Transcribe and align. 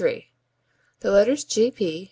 The 1.01 1.11
letters 1.11 1.43
G.P. 1.43 1.99